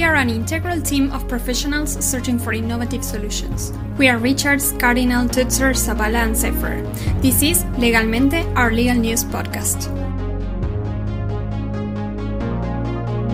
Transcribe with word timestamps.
We 0.00 0.06
are 0.06 0.14
an 0.14 0.30
integral 0.30 0.80
team 0.80 1.12
of 1.12 1.28
professionals 1.28 2.02
searching 2.02 2.38
for 2.38 2.54
innovative 2.54 3.04
solutions. 3.04 3.74
We 3.98 4.08
are 4.08 4.16
Richards, 4.16 4.72
Cardinal, 4.78 5.28
Tutzer, 5.28 5.74
Zabala, 5.76 6.24
and 6.24 6.34
Sefer. 6.34 6.80
This 7.20 7.42
is 7.42 7.64
Legalmente, 7.76 8.50
our 8.56 8.72
legal 8.72 8.94
news 8.94 9.24
podcast. 9.24 9.92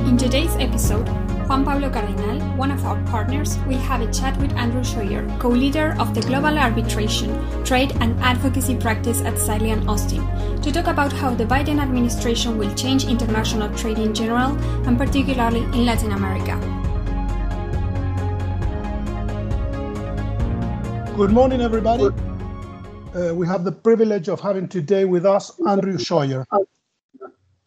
In 0.09 0.17
today's 0.19 0.57
episode, 0.57 1.09
Juan 1.47 1.65
Pablo 1.65 1.89
Cardinal, 1.89 2.41
one 2.57 2.73
of 2.73 2.85
our 2.85 3.01
partners, 3.05 3.57
will 3.69 3.79
have 3.79 4.01
a 4.01 4.13
chat 4.13 4.37
with 4.39 4.53
Andrew 4.55 4.83
Shoyer, 4.83 5.25
co 5.39 5.49
leader 5.49 5.95
of 6.01 6.13
the 6.13 6.21
Global 6.23 6.59
Arbitration, 6.59 7.31
Trade 7.63 7.93
and 8.01 8.19
Advocacy 8.19 8.75
practice 8.75 9.21
at 9.21 9.35
Sidley 9.35 9.71
Austin, 9.87 10.27
to 10.63 10.73
talk 10.73 10.89
about 10.89 11.13
how 11.13 11.33
the 11.33 11.45
Biden 11.45 11.81
administration 11.81 12.59
will 12.59 12.75
change 12.75 13.05
international 13.07 13.73
trade 13.77 14.01
in 14.01 14.13
general 14.13 14.59
and 14.89 14.99
particularly 14.99 15.61
in 15.61 15.87
Latin 15.87 16.11
America. 16.11 16.36
Good 21.17 21.33
morning, 21.33 21.63
everybody. 21.63 22.05
Uh, 23.15 23.35
we 23.35 23.47
have 23.47 23.65
the 23.65 23.73
privilege 23.73 24.29
of 24.29 24.41
having 24.41 24.69
today 24.69 25.07
with 25.07 25.25
us 25.25 25.51
Andrew 25.67 25.97
Shoyer. 25.97 26.45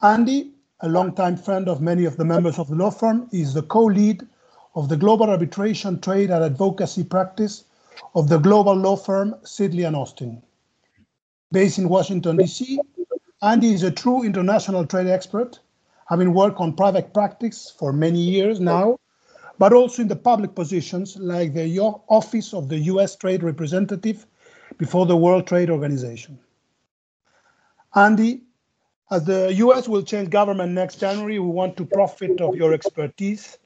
Andy 0.02 0.54
a 0.82 0.88
longtime 0.88 1.36
friend 1.36 1.68
of 1.68 1.82
many 1.82 2.06
of 2.06 2.16
the 2.16 2.24
members 2.24 2.58
of 2.58 2.70
the 2.70 2.76
law 2.76 2.90
firm, 2.90 3.28
is 3.34 3.54
the 3.54 3.64
co-lead 3.64 4.26
of 4.76 4.88
the 4.88 4.96
global 4.96 5.30
arbitration, 5.30 6.00
trade, 6.00 6.30
and 6.30 6.44
advocacy 6.44 7.04
practice 7.04 7.66
of 8.16 8.30
the 8.30 8.38
global 8.38 8.74
law 8.76 8.96
firm 8.96 9.36
Sidley 9.44 9.86
and 9.86 9.96
Austin. 9.96 10.42
Based 11.52 11.78
in 11.78 11.90
Washington, 11.90 12.38
D.C., 12.38 12.80
Andy 13.42 13.74
is 13.74 13.84
a 13.84 13.92
true 13.92 14.24
international 14.24 14.86
trade 14.86 15.08
expert, 15.08 15.60
having 16.08 16.34
worked 16.34 16.60
on 16.60 16.76
private 16.76 17.14
practice 17.14 17.74
for 17.78 17.92
many 17.92 18.20
years 18.20 18.60
now, 18.60 18.98
but 19.60 19.74
also 19.74 20.02
in 20.02 20.08
the 20.08 20.16
public 20.16 20.56
positions 20.56 21.16
like 21.18 21.54
the 21.54 21.80
Office 22.08 22.54
of 22.54 22.70
the 22.70 22.80
U.S. 22.94 23.16
Trade 23.16 23.44
Representative 23.44 24.26
before 24.78 25.06
the 25.06 25.18
World 25.18 25.46
Trade 25.46 25.70
Organization. 25.70 26.40
Andy 27.94 28.42
as 29.12 29.26
the 29.26 29.54
US 29.56 29.88
will 29.88 30.04
change 30.04 30.30
government 30.30 30.72
next 30.74 31.00
January, 31.00 31.40
we 31.40 31.50
want 31.50 31.76
to 31.78 31.86
profit 31.86 32.40
of 32.42 32.56
your 32.56 32.74
expertise 32.74 33.58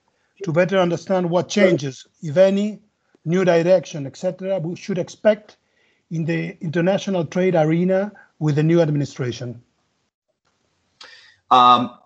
to 0.44 0.54
better 0.54 0.78
understand 0.78 1.30
what 1.30 1.50
changes, 1.50 2.08
if 2.22 2.38
any, 2.38 2.80
new 3.26 3.44
direction, 3.44 4.08
etc., 4.08 4.60
we 4.60 4.76
should 4.76 4.98
expect 4.98 5.58
in 6.12 6.24
the 6.26 6.58
international 6.62 7.26
trade 7.26 7.56
arena 7.56 8.12
with 8.40 8.56
the 8.56 8.64
new 8.64 8.82
administration. 8.82 9.62
Um, 11.52 11.98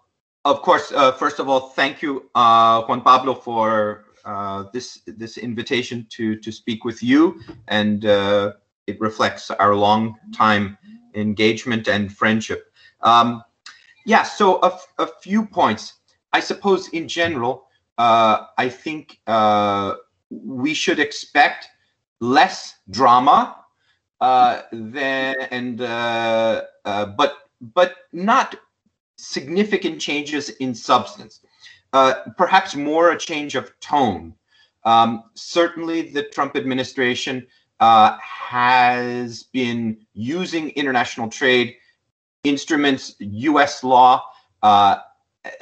of 0.48 0.62
course, 0.62 0.92
uh, 0.94 1.12
first 1.12 1.40
of 1.40 1.50
all, 1.50 1.70
thank 1.70 2.02
you, 2.02 2.30
uh, 2.34 2.81
Juan 2.84 3.02
Pablo, 3.02 3.36
for 3.36 4.06
uh, 4.23 4.64
this 4.72 5.02
this 5.06 5.38
invitation 5.38 6.08
to 6.12 6.38
to 6.38 6.52
speak 6.52 6.86
with 6.86 7.04
you, 7.04 7.42
and 7.67 8.06
uh, 8.06 8.54
it 8.88 9.00
reflects 9.02 9.52
our 9.52 9.76
long 9.76 10.16
time 10.34 10.78
engagement 11.16 11.88
and 11.89 12.16
friendship. 12.16 12.72
Um, 13.02 13.44
yeah, 14.06 14.23
so 14.23 14.59
a, 14.64 15.08
few 15.22 15.45
points. 15.45 15.94
I 16.31 16.39
suppose 16.39 16.88
in 16.89 17.08
general, 17.09 17.67
uh, 17.98 18.45
I 18.58 18.70
think 18.70 19.20
uh, 19.28 19.95
we 20.30 20.73
should 20.73 21.00
expect 21.00 21.67
less 22.22 22.76
drama 22.89 23.56
than 24.22 25.36
and 25.52 25.78
but 25.78 27.34
but 27.61 27.95
not 28.14 28.56
significant 29.18 30.00
changes 30.00 30.50
in 30.50 30.73
substance. 30.73 31.42
Uh, 31.94 32.14
perhaps 32.38 32.76
more 32.76 33.12
a 33.12 33.18
change 33.18 33.56
of 33.56 33.78
tone. 33.80 34.33
Um, 34.83 35.23
certainly, 35.33 36.02
the 36.04 36.23
Trump 36.23 36.55
administration 36.55 37.48
has 37.80 39.44
been 39.44 40.05
using 40.14 40.70
international 40.72 41.30
trade 41.30 41.76
instruments, 42.44 43.16
U.S. 43.20 43.83
law. 43.83 44.23
Uh, 44.64 44.98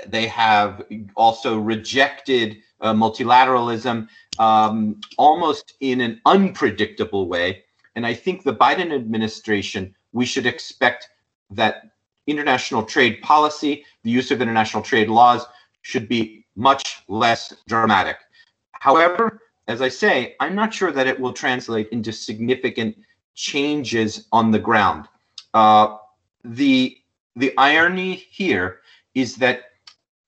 they 0.07 0.27
have 0.27 0.83
also 1.15 1.57
rejected 1.57 2.57
uh, 2.81 2.93
multilateralism 2.93 4.07
um, 4.39 4.99
almost 5.17 5.73
in 5.79 6.01
an 6.01 6.21
unpredictable 6.25 7.27
way. 7.27 7.63
And 7.95 8.05
I 8.05 8.13
think 8.13 8.43
the 8.43 8.55
Biden 8.55 8.93
administration, 8.93 9.95
we 10.11 10.25
should 10.25 10.45
expect 10.45 11.09
that 11.51 11.91
international 12.27 12.83
trade 12.83 13.21
policy, 13.21 13.85
the 14.03 14.09
use 14.09 14.31
of 14.31 14.41
international 14.41 14.83
trade 14.83 15.09
laws, 15.09 15.45
should 15.81 16.07
be 16.07 16.45
much 16.55 17.03
less 17.07 17.53
dramatic. 17.67 18.17
However, 18.73 19.41
as 19.67 19.81
I 19.81 19.89
say, 19.89 20.35
I'm 20.39 20.55
not 20.55 20.73
sure 20.73 20.91
that 20.91 21.07
it 21.07 21.19
will 21.19 21.33
translate 21.33 21.89
into 21.89 22.11
significant 22.11 22.95
changes 23.33 24.27
on 24.31 24.51
the 24.51 24.59
ground. 24.59 25.07
Uh, 25.53 25.97
the 26.43 26.97
the 27.35 27.55
irony 27.57 28.15
here 28.15 28.79
is 29.13 29.35
that 29.37 29.63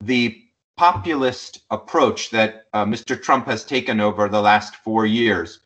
the 0.01 0.43
populist 0.75 1.61
approach 1.71 2.29
that 2.29 2.65
uh, 2.73 2.85
Mr. 2.85 3.21
Trump 3.21 3.47
has 3.47 3.65
taken 3.65 3.99
over 3.99 4.29
the 4.29 4.41
last 4.41 4.75
four 4.77 5.05
years, 5.05 5.59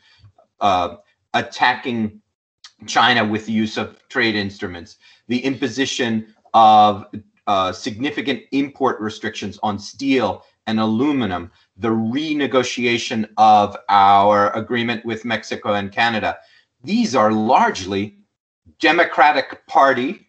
uh, 0.62 0.96
attacking 1.34 2.21
China 2.88 3.26
with 3.26 3.46
the 3.46 3.52
use 3.52 3.78
of 3.78 3.98
trade 4.10 4.36
instruments, 4.36 4.98
the 5.28 5.44
imposition 5.44 6.34
of 6.54 7.06
uh, 7.48 7.72
significant 7.72 8.42
import 8.52 9.00
restrictions 9.00 9.60
on 9.64 9.80
steel 9.80 10.44
and 10.68 10.80
aluminum, 10.80 11.52
the 11.78 11.90
renegotiation 11.90 13.28
of 13.38 13.76
our 13.90 14.52
agreement 14.56 15.04
with 15.06 15.26
Mexico 15.26 15.74
and 15.74 15.92
Canada. 15.92 16.38
These 16.84 17.16
are 17.16 17.32
largely 17.32 18.18
Democratic 18.80 19.66
Party 19.68 20.28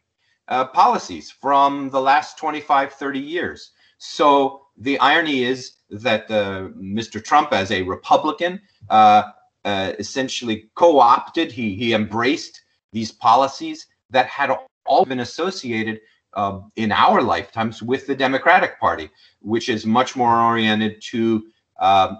uh, 0.48 0.66
policies 0.66 1.30
from 1.30 1.90
the 1.90 2.00
last 2.00 2.38
25, 2.38 2.92
30 2.92 3.19
years. 3.19 3.72
So 3.98 4.66
the 4.76 4.98
irony 4.98 5.44
is 5.44 5.76
that 5.90 6.30
uh, 6.30 6.69
Mr. 6.76 7.22
Trump, 7.22 7.52
as 7.52 7.70
a 7.70 7.82
Republican, 7.82 8.60
uh, 8.90 9.22
uh, 9.65 9.93
essentially 9.99 10.71
co-opted, 10.75 11.53
he, 11.53 11.75
he 11.75 11.95
embraced 11.95 12.62
these 12.93 13.12
policies 13.12 13.87
that 14.11 14.27
had 14.27 14.50
all 14.87 15.05
been 15.05 15.21
associated 15.21 16.00
uh, 16.34 16.61
in 16.77 16.93
our 16.93 17.23
lifetimes 17.23 17.83
with 17.83 18.06
the 18.06 18.15
Democratic 18.15 18.78
Party, 18.81 19.11
which 19.41 19.69
is 19.69 19.87
much 19.87 20.17
more 20.17 20.41
oriented 20.41 21.00
to 21.03 21.45
um, 21.81 22.19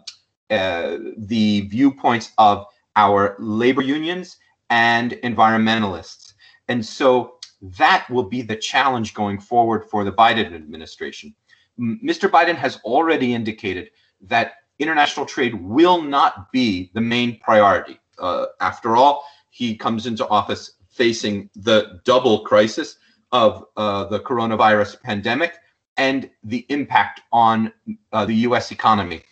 uh, 0.51 0.99
the 1.17 1.63
viewpoints 1.63 2.33
of 2.39 2.67
our 2.97 3.37
labor 3.39 3.83
unions 3.83 4.37
and 4.71 5.13
environmentalists. 5.25 6.35
And 6.69 6.85
so 6.85 7.37
that 7.63 8.07
will 8.11 8.25
be 8.25 8.43
the 8.43 8.57
challenge 8.57 9.15
going 9.15 9.39
forward 9.41 9.89
for 9.89 10.05
the 10.05 10.13
Biden 10.13 10.55
administration. 10.55 11.35
Mr. 11.79 12.29
Biden 12.29 12.57
has 12.57 12.77
already 12.85 13.35
indicated 13.35 13.91
that 14.23 14.55
international 14.83 15.27
trade 15.27 15.55
will 15.55 16.03
not 16.03 16.53
be 16.53 16.91
the 16.95 17.01
main 17.01 17.39
priority. 17.41 17.99
Uh, 18.19 18.47
after 18.61 18.97
all, 18.97 19.25
he 19.51 19.77
comes 19.77 20.07
into 20.07 20.27
office 20.29 20.73
facing 20.89 21.49
the 21.55 22.01
double 22.05 22.41
crisis 22.41 22.97
of 23.33 23.65
uh, 23.77 24.05
the 24.05 24.21
coronavirus 24.21 25.01
pandemic 25.03 25.55
and 25.97 26.31
the 26.45 26.67
impact 26.69 27.21
on 27.33 27.73
uh, 28.13 28.25
the 28.25 28.35
US 28.47 28.71
economy. 28.71 29.23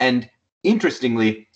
And 0.00 0.28
interestingly, 0.62 1.48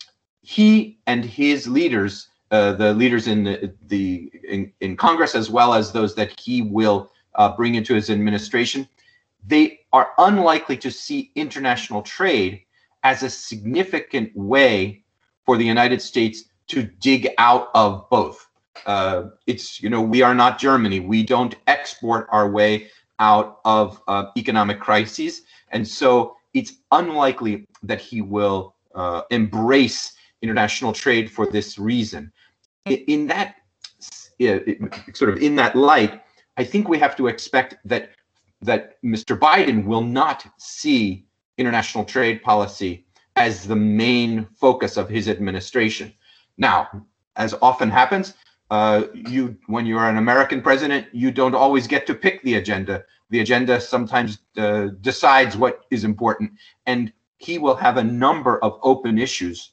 he 0.43 0.99
and 1.07 1.25
his 1.25 1.67
leaders 1.67 2.29
uh, 2.53 2.73
the 2.73 2.95
leaders 2.95 3.27
in 3.27 3.43
the, 3.43 3.75
the 3.89 4.31
in, 4.49 4.73
in, 4.81 4.97
Congress 4.97 5.35
as 5.35 5.51
well 5.51 5.75
as 5.75 5.91
those 5.91 6.15
that 6.15 6.39
he 6.39 6.63
will 6.63 7.11
uh, 7.35 7.57
bring 7.57 7.75
into 7.75 7.93
his 7.93 8.09
administration, 8.09 8.89
they 9.45 9.81
are 9.93 10.11
unlikely 10.19 10.77
to 10.77 10.89
see 10.89 11.33
international 11.35 12.03
trade 12.03 12.63
as 13.07 13.23
a 13.23 13.31
significant 13.31 14.29
way 14.35 15.03
for 15.45 15.57
the 15.57 15.65
United 15.65 16.03
States 16.03 16.45
to 16.67 16.83
dig 16.83 17.29
out 17.39 17.69
of 17.75 18.11
both. 18.11 18.49
Uh, 18.85 19.29
it's 19.47 19.81
you 19.83 19.89
know 19.89 20.03
we 20.03 20.23
are 20.23 20.35
not 20.35 20.59
Germany. 20.59 20.99
We 21.01 21.23
don't 21.23 21.55
export 21.67 22.27
our 22.31 22.51
way 22.51 22.91
out 23.21 23.61
of 23.65 24.03
uh, 24.09 24.25
economic 24.37 24.81
crises, 24.81 25.43
and 25.71 25.87
so 25.87 26.37
it's 26.53 26.73
unlikely 26.91 27.67
that 27.85 28.01
he 28.01 28.21
will 28.23 28.75
uh, 28.95 29.23
embrace 29.31 30.13
international 30.43 30.93
trade 30.93 31.31
for 31.31 31.47
this 31.47 31.79
reason 31.79 32.33
in 32.87 33.27
that 33.29 33.57
sort 35.15 35.31
of 35.31 35.39
in 35.39 35.57
that 35.57 35.75
light, 35.77 36.23
I 36.57 36.65
think 36.65 36.89
we 36.89 36.99
have 36.99 37.17
to 37.17 37.27
expect 37.29 37.77
that 37.85 38.11
that 38.63 39.03
Mr. 39.03 39.39
Biden 39.39 39.85
will 39.85 40.03
not 40.03 40.47
see 40.59 41.26
international 41.59 42.05
trade 42.05 42.43
policy 42.43 43.05
as 43.37 43.67
the 43.67 43.77
main 43.77 44.47
focus 44.55 44.97
of 44.97 45.09
his 45.09 45.29
administration. 45.29 46.13
Now, 46.57 46.89
as 47.37 47.55
often 47.61 47.91
happens, 47.91 48.35
uh, 48.71 49.05
you 49.15 49.57
when 49.67 49.87
you 49.87 49.97
are 49.99 50.09
an 50.09 50.17
American 50.17 50.61
president, 50.61 51.07
you 51.13 51.31
don't 51.31 51.55
always 51.55 51.87
get 51.87 52.07
to 52.07 52.15
pick 52.15 52.43
the 52.43 52.55
agenda. 52.55 53.05
The 53.31 53.41
agenda 53.41 53.81
sometimes 53.81 54.39
uh, 54.57 54.89
decides 55.01 55.57
what 55.57 55.85
is 55.91 56.05
important, 56.05 56.53
and 56.87 57.13
he 57.39 57.59
will 57.59 57.77
have 57.77 57.97
a 57.97 58.05
number 58.05 58.59
of 58.65 58.79
open 58.83 59.19
issues 59.19 59.73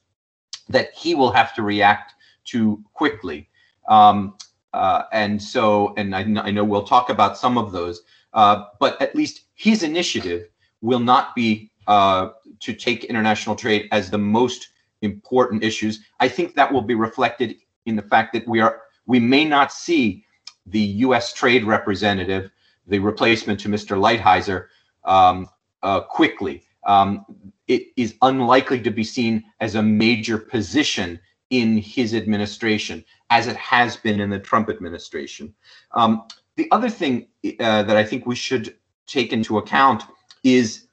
that 0.70 0.94
he 0.94 1.16
will 1.16 1.32
have 1.32 1.54
to 1.56 1.64
react 1.64 2.14
to 2.46 2.84
quickly. 2.94 3.50
Um, 3.88 4.36
uh, 4.74 5.04
and 5.12 5.42
so, 5.42 5.94
and 5.98 6.16
I, 6.16 6.22
I, 6.22 6.52
know 6.52 6.64
we'll 6.64 6.84
talk 6.84 7.10
about 7.10 7.38
some 7.38 7.58
of 7.58 7.72
those, 7.72 8.02
uh, 8.34 8.66
but 8.80 9.00
at 9.02 9.16
least 9.16 9.42
his 9.54 9.84
initiative 9.84 10.48
will 10.82 11.00
not 11.00 11.36
be 11.36 11.70
uh, 11.88 12.30
to 12.60 12.74
take 12.74 13.06
international 13.06 13.56
trade 13.56 13.88
as 13.92 14.10
the 14.10 14.18
most 14.18 14.70
important 15.02 15.64
issues. 15.64 16.00
I 16.20 16.28
think 16.28 16.56
that 16.56 16.72
will 16.72 16.82
be 16.82 16.96
reflected 16.96 17.56
in 17.86 17.96
the 17.96 18.02
fact 18.02 18.34
that 18.34 18.48
we 18.48 18.62
are 18.62 18.82
we 19.06 19.20
may 19.20 19.44
not 19.44 19.72
see 19.72 20.26
the 20.66 20.80
U.S. 20.80 21.34
trade 21.34 21.66
representative, 21.66 22.50
the 22.88 23.00
replacement 23.00 23.60
to 23.62 23.70
Mr. 23.70 23.98
Lighthizer, 23.98 24.68
um, 25.04 25.50
uh, 25.82 26.02
quickly. 26.02 26.64
Um, 26.86 27.26
it 27.68 27.88
is 27.96 28.16
unlikely 28.22 28.82
to 28.82 28.92
be 28.92 29.04
seen 29.04 29.44
as 29.60 29.76
a 29.76 29.84
major 29.84 30.38
position 30.38 31.20
in 31.50 31.78
his 31.78 32.14
administration, 32.14 33.04
as 33.30 33.48
it 33.48 33.56
has 33.58 33.98
been 33.98 34.20
in 34.20 34.30
the 34.30 34.40
Trump 34.40 34.70
administration. 34.70 35.54
Um, 35.92 36.24
the 36.56 36.68
other 36.72 36.90
thing 36.90 37.28
uh, 37.60 37.84
that 37.84 37.98
I 37.98 38.04
think 38.04 38.26
we 38.26 38.36
should 38.36 38.76
take 39.06 39.34
into 39.34 39.58
account 39.58 40.04
is 40.44 40.88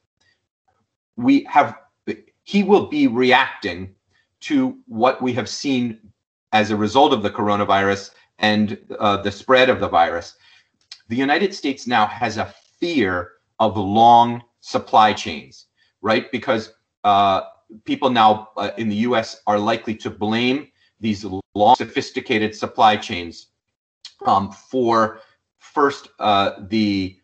we 1.20 1.44
have 1.44 1.76
he 2.44 2.62
will 2.62 2.86
be 2.86 3.06
reacting 3.06 3.94
to 4.40 4.76
what 4.86 5.22
we 5.22 5.32
have 5.34 5.48
seen 5.48 5.98
as 6.52 6.70
a 6.70 6.76
result 6.76 7.12
of 7.12 7.22
the 7.22 7.30
coronavirus 7.30 8.10
and 8.38 8.78
uh, 8.98 9.18
the 9.18 9.30
spread 9.30 9.68
of 9.68 9.78
the 9.78 9.88
virus. 9.88 10.34
The 11.08 11.16
United 11.16 11.54
States 11.54 11.86
now 11.86 12.06
has 12.06 12.38
a 12.38 12.52
fear 12.80 13.32
of 13.60 13.76
long 13.76 14.42
supply 14.60 15.12
chains, 15.12 15.66
right? 16.00 16.32
Because 16.32 16.72
uh, 17.04 17.42
people 17.84 18.10
now 18.10 18.48
uh, 18.56 18.70
in 18.78 18.88
the 18.88 18.96
US 18.96 19.42
are 19.46 19.58
likely 19.58 19.94
to 19.96 20.10
blame 20.10 20.68
these 20.98 21.24
long, 21.54 21.76
sophisticated 21.76 22.54
supply 22.54 22.96
chains 22.96 23.48
um, 24.26 24.50
for 24.50 25.20
first 25.58 26.08
uh, 26.18 26.52
the 26.68 27.16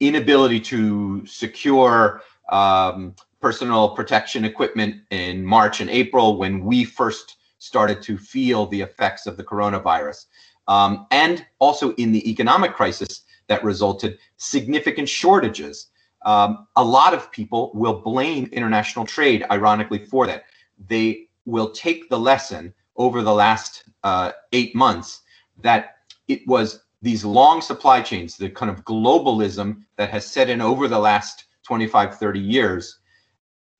inability 0.00 0.60
to 0.60 1.26
secure 1.26 2.22
um, 2.50 3.14
personal 3.40 3.90
protection 3.90 4.44
equipment 4.44 4.96
in 5.10 5.44
March 5.44 5.80
and 5.80 5.90
April 5.90 6.36
when 6.36 6.64
we 6.64 6.84
first 6.84 7.36
started 7.58 8.02
to 8.02 8.18
feel 8.18 8.66
the 8.66 8.80
effects 8.80 9.26
of 9.26 9.36
the 9.36 9.44
coronavirus. 9.44 10.26
Um, 10.68 11.06
and 11.10 11.44
also 11.58 11.94
in 11.94 12.12
the 12.12 12.30
economic 12.30 12.74
crisis 12.74 13.22
that 13.48 13.64
resulted, 13.64 14.18
significant 14.36 15.08
shortages. 15.08 15.88
Um, 16.24 16.68
a 16.76 16.84
lot 16.84 17.14
of 17.14 17.32
people 17.32 17.72
will 17.74 18.00
blame 18.00 18.48
international 18.52 19.04
trade, 19.04 19.44
ironically, 19.50 19.98
for 19.98 20.26
that. 20.28 20.44
They 20.86 21.28
will 21.46 21.70
take 21.72 22.08
the 22.08 22.18
lesson 22.18 22.72
over 22.96 23.22
the 23.22 23.34
last 23.34 23.84
uh, 24.04 24.32
eight 24.52 24.74
months 24.74 25.22
that 25.62 25.96
it 26.28 26.46
was 26.46 26.84
these 27.02 27.24
long 27.24 27.60
supply 27.60 28.02
chains, 28.02 28.36
the 28.36 28.50
kind 28.50 28.70
of 28.70 28.84
globalism 28.84 29.82
that 29.96 30.10
has 30.10 30.24
set 30.24 30.48
in 30.48 30.60
over 30.60 30.86
the 30.86 30.98
last 30.98 31.46
25, 31.64 32.18
30 32.18 32.38
years, 32.38 32.99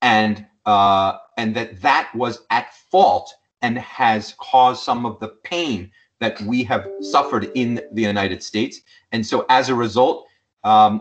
and 0.02 0.46
uh, 0.66 1.18
and 1.36 1.54
that 1.56 1.80
that 1.80 2.10
was 2.14 2.42
at 2.50 2.74
fault 2.74 3.34
and 3.62 3.78
has 3.78 4.34
caused 4.38 4.82
some 4.82 5.06
of 5.06 5.18
the 5.20 5.28
pain 5.44 5.90
that 6.20 6.40
we 6.42 6.62
have 6.64 6.86
suffered 7.00 7.50
in 7.54 7.80
the 7.92 8.02
United 8.02 8.42
States. 8.42 8.80
And 9.12 9.26
so, 9.26 9.46
as 9.48 9.68
a 9.68 9.74
result, 9.74 10.26
um, 10.64 11.00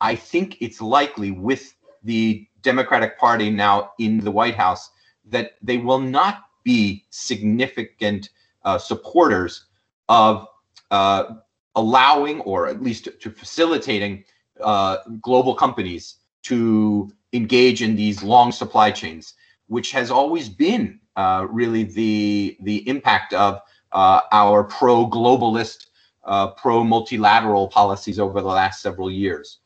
I 0.00 0.14
think 0.14 0.58
it's 0.60 0.80
likely 0.80 1.30
with 1.30 1.74
the 2.02 2.46
Democratic 2.62 3.18
Party 3.18 3.50
now 3.50 3.92
in 3.98 4.20
the 4.20 4.30
White 4.30 4.54
House 4.54 4.90
that 5.26 5.52
they 5.62 5.78
will 5.78 5.98
not 5.98 6.44
be 6.64 7.04
significant 7.10 8.30
uh, 8.64 8.78
supporters 8.78 9.66
of 10.08 10.46
uh, 10.90 11.34
allowing 11.76 12.40
or 12.42 12.66
at 12.66 12.82
least 12.82 13.08
to, 13.20 13.30
facilitating 13.30 14.24
uh, 14.60 14.98
global 15.22 15.54
companies 15.54 16.16
to 16.42 17.10
engage 17.32 17.82
in 17.82 17.96
these 17.96 18.22
long 18.22 18.52
supply 18.52 18.90
chains, 18.90 19.34
which 19.68 19.92
has 19.92 20.10
always 20.10 20.48
been 20.48 21.00
uh, 21.16 21.46
really 21.50 21.84
the 21.84 22.56
the 22.62 22.88
impact 22.88 23.32
of 23.34 23.60
uh, 23.92 24.20
our 24.32 24.64
pro 24.64 25.06
globalist, 25.06 25.86
uh, 26.24 26.48
pro 26.48 26.84
multilateral 26.84 27.68
policies 27.68 28.18
over 28.18 28.40
the 28.40 28.46
last 28.46 28.82
several 28.82 29.10
years. 29.10 29.58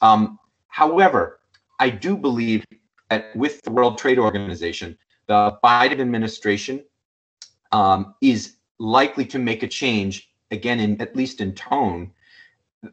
Um, 0.00 0.38
however, 0.68 1.40
I 1.78 1.90
do 1.90 2.16
believe 2.16 2.64
that 3.10 3.34
with 3.36 3.62
the 3.62 3.70
World 3.70 3.98
Trade 3.98 4.18
Organization, 4.18 4.96
the 5.26 5.58
Biden 5.62 6.00
administration 6.00 6.84
um, 7.72 8.14
is 8.20 8.56
likely 8.78 9.24
to 9.26 9.38
make 9.38 9.62
a 9.62 9.68
change 9.68 10.30
again, 10.50 10.80
in 10.80 11.00
at 11.00 11.16
least 11.16 11.40
in 11.40 11.54
tone, 11.54 12.10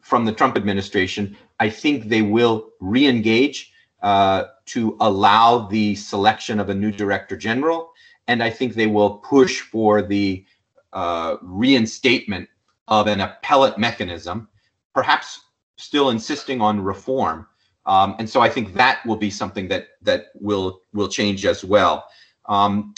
from 0.02 0.26
the 0.26 0.32
Trump 0.32 0.56
administration. 0.56 1.36
I 1.60 1.70
think 1.70 2.06
they 2.06 2.22
will 2.22 2.70
re-engage 2.80 3.72
uh, 4.02 4.46
to 4.66 4.96
allow 5.00 5.68
the 5.68 5.96
selection 5.96 6.60
of 6.60 6.70
a 6.70 6.74
new 6.74 6.92
director 6.92 7.36
general, 7.36 7.92
and 8.28 8.42
I 8.42 8.50
think 8.50 8.74
they 8.74 8.88
will 8.88 9.18
push 9.18 9.62
for 9.62 10.02
the 10.02 10.46
uh, 10.94 11.38
reinstatement 11.42 12.50
of 12.88 13.08
an 13.08 13.22
appellate 13.22 13.78
mechanism, 13.78 14.48
perhaps 14.94 15.42
still 15.78 16.10
insisting 16.10 16.62
on 16.62 16.82
reform. 16.82 17.48
Um, 17.86 18.16
and 18.20 18.30
so 18.30 18.42
I 18.42 18.50
think 18.50 18.74
that 18.74 19.06
will 19.06 19.16
be 19.16 19.30
something 19.30 19.68
that 19.70 19.88
that 20.02 20.28
will 20.36 20.82
will 20.94 21.08
change 21.08 21.46
as 21.46 21.64
well. 21.64 22.08
Um, 22.46 22.94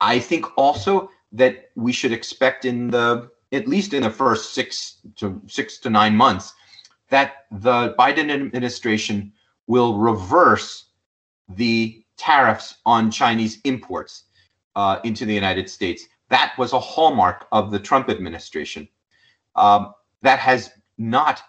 I 0.00 0.18
think 0.18 0.46
also 0.56 1.10
that 1.32 1.70
we 1.76 1.92
should 1.92 2.12
expect 2.12 2.64
in 2.64 2.90
the 2.90 3.30
at 3.52 3.68
least 3.68 3.94
in 3.94 4.02
the 4.02 4.10
first 4.10 4.54
six 4.54 4.96
to 5.16 5.40
six 5.46 5.78
to 5.78 5.90
nine 5.90 6.16
months 6.16 6.52
that 7.08 7.46
the 7.50 7.94
Biden 7.98 8.30
administration 8.30 9.32
will 9.66 9.98
reverse 9.98 10.86
the 11.48 12.04
tariffs 12.16 12.76
on 12.86 13.10
Chinese 13.10 13.58
imports 13.64 14.24
uh, 14.76 15.00
into 15.04 15.24
the 15.24 15.34
United 15.34 15.68
States. 15.68 16.04
That 16.28 16.54
was 16.58 16.72
a 16.72 16.80
hallmark 16.80 17.46
of 17.52 17.70
the 17.70 17.78
Trump 17.78 18.08
administration. 18.08 18.88
Um, 19.54 19.92
that 20.22 20.38
has 20.38 20.70
not 20.98 21.42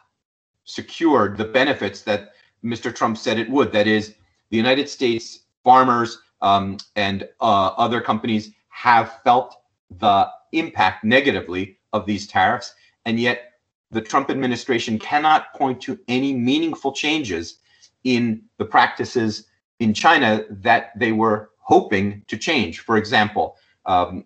secured 0.65 1.38
the 1.38 1.46
benefits 1.46 2.01
that 2.01 2.34
Mr. 2.63 2.93
Trump 2.93 3.17
said 3.17 3.39
it 3.39 3.50
would. 3.50 3.72
That 3.72 3.88
is, 3.88 4.15
the 4.50 4.58
United 4.58 4.89
States 4.89 5.43
farmers 5.63 6.20
um, 6.41 6.77
and 6.96 7.27
uh, 7.41 7.67
other 7.77 8.01
companies 8.01 8.51
have 8.70 9.20
felt 9.24 9.55
the 10.00 10.29
impact 10.51 11.03
negatively 11.03 11.77
of 11.93 12.05
these 12.05 12.27
tariffs, 12.27 12.74
and 13.05 13.20
yet 13.20 13.53
the 13.91 14.01
Trump 14.01 14.29
administration 14.29 14.98
cannot 14.98 15.53
point 15.53 15.79
to 15.82 16.00
any 16.08 16.34
meaningful 16.34 16.91
changes 16.91 17.60
in 18.03 18.43
the 18.57 18.65
practices 18.65 19.48
in 19.79 19.93
China 19.93 20.45
that 20.50 20.98
they 20.98 21.12
were 21.12 21.50
hoping 21.60 22.24
to 22.27 22.38
change. 22.38 22.79
For 22.79 22.98
example, 22.98 23.55
um, 23.86 24.25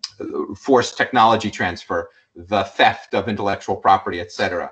forced 0.55 0.97
technology 0.97 1.51
transfer, 1.51 2.09
the 2.35 2.63
theft 2.63 3.13
of 3.13 3.27
intellectual 3.27 3.75
property, 3.75 4.19
etc. 4.19 4.71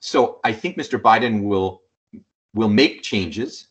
So 0.00 0.40
I 0.44 0.52
think 0.52 0.76
Mr. 0.76 1.00
Biden 1.00 1.44
will 1.44 1.82
will 2.54 2.68
make 2.68 3.02
changes, 3.02 3.68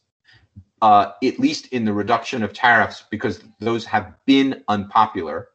uh, 0.82 1.12
at 1.24 1.40
least 1.40 1.68
in 1.68 1.86
the 1.86 1.94
reduction 1.94 2.42
of 2.42 2.52
tariffs, 2.52 3.04
because 3.12 3.44
those 3.60 3.86
have 3.86 4.16
been 4.26 4.64
unpopular. 4.68 5.50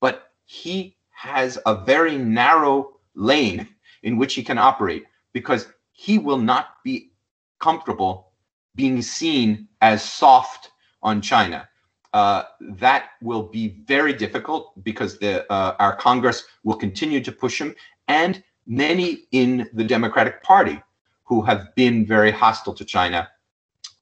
But 0.00 0.30
he 0.44 0.96
has 1.10 1.58
a 1.66 1.84
very 1.84 2.16
narrow 2.16 3.00
lane 3.14 3.68
in 4.04 4.16
which 4.16 4.34
he 4.34 4.42
can 4.42 4.56
operate 4.56 5.04
because 5.32 5.68
he 5.92 6.18
will 6.18 6.38
not 6.38 6.82
be 6.84 7.10
comfortable 7.58 8.29
being 8.74 9.02
seen 9.02 9.68
as 9.80 10.02
soft 10.02 10.70
on 11.02 11.20
China. 11.20 11.68
Uh, 12.12 12.42
that 12.60 13.10
will 13.22 13.44
be 13.44 13.82
very 13.86 14.12
difficult 14.12 14.72
because 14.82 15.18
the 15.18 15.50
uh, 15.52 15.76
our 15.78 15.94
Congress 15.94 16.44
will 16.64 16.76
continue 16.76 17.20
to 17.22 17.30
push 17.30 17.60
him, 17.60 17.74
and 18.08 18.42
many 18.66 19.24
in 19.30 19.68
the 19.74 19.84
Democratic 19.84 20.42
Party 20.42 20.82
who 21.24 21.40
have 21.42 21.72
been 21.76 22.04
very 22.04 22.32
hostile 22.32 22.74
to 22.74 22.84
China 22.84 23.28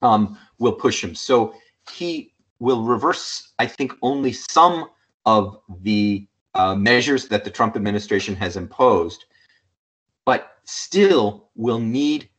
um, 0.01 0.37
will 0.57 0.73
push 0.73 1.03
him. 1.03 1.13
So 1.13 1.53
he 1.91 2.33
will 2.59 2.83
reverse, 2.83 3.53
I 3.59 3.67
think, 3.67 3.93
only 4.01 4.33
some 4.33 4.89
of 5.25 5.59
the 5.81 6.27
uh, 6.55 6.73
measures 6.75 7.27
that 7.27 7.43
the 7.43 7.51
Trump 7.51 7.75
administration 7.75 8.35
has 8.35 8.57
imposed, 8.57 9.25
but 10.25 10.57
still 10.63 11.49
will 11.55 11.79
need 11.79 12.29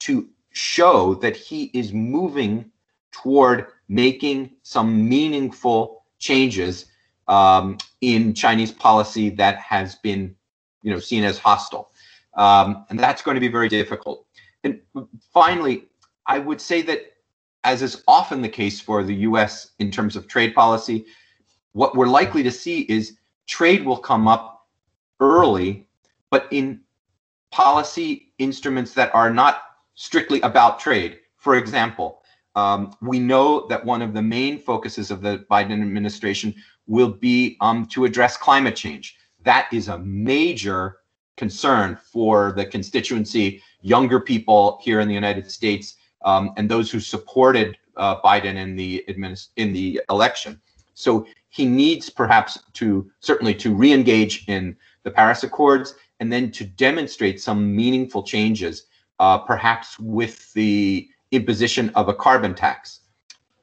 to 0.00 0.28
show 0.52 1.14
that 1.16 1.36
he 1.36 1.64
is 1.74 1.92
moving 1.92 2.70
toward 3.12 3.66
making 3.88 4.52
some 4.62 5.08
meaningful 5.08 6.04
changes 6.18 6.86
um, 7.28 7.78
in 8.00 8.34
Chinese 8.34 8.72
policy 8.72 9.30
that 9.30 9.58
has 9.58 9.96
been, 9.96 10.34
you 10.82 10.90
know, 10.90 10.98
seen 10.98 11.24
as 11.24 11.38
hostile, 11.38 11.92
um, 12.34 12.84
and 12.90 12.98
that's 12.98 13.22
going 13.22 13.34
to 13.34 13.40
be 13.40 13.48
very 13.48 13.68
difficult. 13.68 14.26
And 14.64 14.80
finally, 15.32 15.86
I 16.26 16.38
would 16.38 16.60
say 16.60 16.82
that 16.82 17.12
as 17.64 17.82
is 17.82 18.02
often 18.08 18.42
the 18.42 18.48
case 18.48 18.80
for 18.80 19.02
the 19.02 19.14
US 19.16 19.72
in 19.78 19.90
terms 19.90 20.16
of 20.16 20.26
trade 20.26 20.54
policy, 20.54 21.06
what 21.72 21.94
we're 21.94 22.06
likely 22.06 22.42
to 22.42 22.50
see 22.50 22.80
is 22.82 23.18
trade 23.46 23.84
will 23.84 23.98
come 23.98 24.26
up 24.26 24.68
early, 25.20 25.86
but 26.30 26.48
in 26.50 26.80
policy 27.50 28.32
instruments 28.38 28.94
that 28.94 29.14
are 29.14 29.32
not 29.32 29.62
strictly 30.00 30.40
about 30.40 30.80
trade. 30.80 31.18
For 31.36 31.56
example, 31.56 32.22
um, 32.56 32.96
we 33.02 33.18
know 33.18 33.66
that 33.68 33.84
one 33.84 34.00
of 34.00 34.14
the 34.14 34.22
main 34.22 34.58
focuses 34.58 35.10
of 35.10 35.20
the 35.20 35.44
Biden 35.50 35.82
administration 35.82 36.54
will 36.86 37.10
be 37.10 37.58
um, 37.60 37.84
to 37.88 38.06
address 38.06 38.34
climate 38.38 38.74
change. 38.74 39.16
That 39.44 39.68
is 39.74 39.88
a 39.88 39.98
major 39.98 41.00
concern 41.36 41.98
for 42.02 42.52
the 42.56 42.64
constituency, 42.64 43.62
younger 43.82 44.18
people 44.20 44.80
here 44.82 45.00
in 45.00 45.08
the 45.08 45.12
United 45.12 45.50
States, 45.50 45.96
um, 46.24 46.54
and 46.56 46.66
those 46.66 46.90
who 46.90 46.98
supported 46.98 47.76
uh, 47.98 48.22
Biden 48.22 48.56
in 48.56 48.76
the 48.76 49.04
administ- 49.06 49.48
in 49.56 49.70
the 49.74 50.00
election. 50.08 50.58
So 50.94 51.26
he 51.50 51.66
needs 51.66 52.08
perhaps 52.08 52.58
to 52.72 53.10
certainly 53.20 53.54
to 53.56 53.74
re-engage 53.74 54.48
in 54.48 54.76
the 55.02 55.10
Paris 55.10 55.42
Accords 55.42 55.94
and 56.20 56.32
then 56.32 56.50
to 56.52 56.64
demonstrate 56.64 57.38
some 57.38 57.76
meaningful 57.76 58.22
changes, 58.22 58.86
uh, 59.20 59.38
perhaps 59.38 59.98
with 60.00 60.52
the 60.54 61.08
imposition 61.30 61.90
of 61.90 62.08
a 62.08 62.14
carbon 62.14 62.54
tax. 62.54 63.00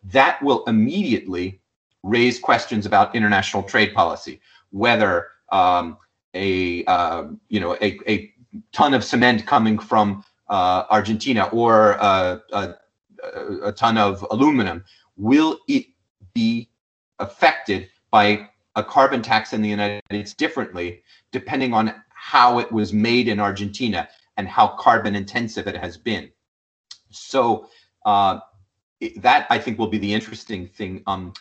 That 0.04 0.42
will 0.42 0.64
immediately 0.66 1.60
raise 2.04 2.40
questions 2.40 2.86
about 2.86 3.14
international 3.16 3.64
trade 3.64 3.94
policy, 3.94 4.40
whether 4.70 5.28
um, 5.52 5.98
a 6.34 6.86
uh, 6.86 7.26
you 7.50 7.60
know 7.60 7.76
a, 7.82 8.00
a 8.08 8.32
ton 8.72 8.94
of 8.94 9.04
cement 9.04 9.46
coming 9.46 9.78
from 9.78 10.24
uh, 10.48 10.84
Argentina 10.90 11.46
or 11.52 11.92
a, 11.94 12.42
a, 12.54 12.76
a 13.64 13.72
ton 13.72 13.98
of 13.98 14.26
aluminum 14.32 14.86
will 15.18 15.60
it 15.68 15.86
be 16.34 16.70
affected 17.20 17.90
by 18.12 18.48
a 18.76 18.84
carbon 18.84 19.22
tax 19.22 19.54
in 19.54 19.62
the 19.62 19.70
United 19.70 20.02
States 20.06 20.34
differently 20.34 21.02
depending 21.32 21.74
on 21.74 21.94
how 22.10 22.60
it 22.60 22.72
was 22.72 22.94
made 22.94 23.28
in 23.28 23.40
Argentina 23.40 24.08
and 24.38 24.48
how 24.48 24.68
carbon 24.68 25.16
intensive 25.16 25.68
it 25.68 25.76
has 25.76 25.98
been. 25.98 26.30
So 27.10 27.68
uh, 28.06 28.40
that 29.18 29.48
I 29.50 29.60
think 29.60 29.78
will 29.78 29.88
be 29.88 29.98
the 29.98 30.14
interesting 30.14 30.68
thing, 30.68 31.04
um, 31.08 31.34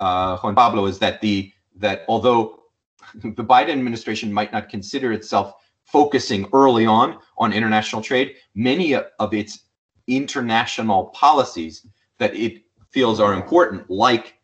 uh, 0.00 0.36
Juan 0.38 0.54
Pablo, 0.54 0.86
is 0.86 0.98
that 1.00 1.20
the 1.20 1.52
that 1.76 2.04
although 2.08 2.60
the 3.14 3.44
Biden 3.44 3.70
administration 3.70 4.32
might 4.32 4.52
not 4.52 4.68
consider 4.68 5.12
itself 5.12 5.54
focusing 5.84 6.48
early 6.52 6.86
on 6.86 7.18
on 7.38 7.52
international 7.52 8.02
trade, 8.02 8.36
many 8.54 8.94
of 8.94 9.34
its 9.34 9.60
international 10.06 11.06
policies 11.06 11.86
that 12.18 12.34
it 12.34 12.62
feels 12.90 13.20
are 13.20 13.34
important, 13.34 13.88
like 13.90 14.38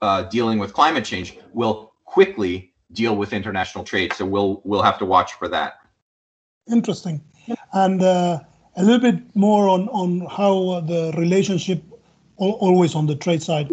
uh, 0.00 0.22
dealing 0.24 0.58
with 0.58 0.72
climate 0.72 1.04
change, 1.04 1.38
will 1.52 1.92
quickly 2.04 2.72
deal 2.92 3.16
with 3.16 3.32
international 3.32 3.84
trade. 3.84 4.12
So 4.12 4.24
we'll 4.24 4.60
we'll 4.64 4.82
have 4.82 4.98
to 4.98 5.06
watch 5.06 5.34
for 5.34 5.48
that. 5.48 5.74
Interesting, 6.70 7.20
and 7.72 8.02
uh, 8.02 8.40
a 8.76 8.82
little 8.82 9.00
bit 9.00 9.20
more 9.34 9.68
on 9.68 9.88
on 9.88 10.26
how 10.30 10.80
the 10.80 11.12
relationship, 11.16 11.82
always 12.36 12.94
on 12.94 13.06
the 13.06 13.16
trade 13.16 13.42
side, 13.42 13.72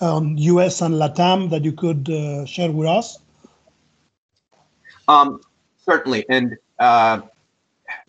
on 0.00 0.36
U.S. 0.38 0.80
and 0.80 0.94
LATAM 0.94 1.50
that 1.50 1.64
you 1.64 1.72
could 1.72 2.08
uh, 2.08 2.44
share 2.44 2.70
with 2.70 2.88
us. 2.88 3.18
Um, 5.08 5.40
certainly, 5.84 6.24
and 6.28 6.56
uh, 6.78 7.20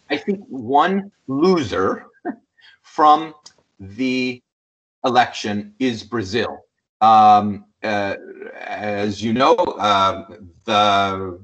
I 0.09 0.17
think 0.17 0.43
one 0.47 1.11
loser 1.27 2.05
from 2.81 3.33
the 3.79 4.41
election 5.05 5.73
is 5.79 6.03
Brazil. 6.03 6.65
Um, 7.01 7.65
uh, 7.83 8.15
as 8.59 9.23
you 9.23 9.33
know, 9.33 9.55
uh, 9.55 10.25
the 10.65 11.39